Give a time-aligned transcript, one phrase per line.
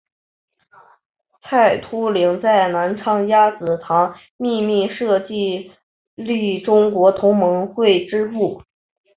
[1.43, 5.71] 蔡突灵在南昌鸭子塘秘密设立
[6.65, 8.63] 中国同盟会支部。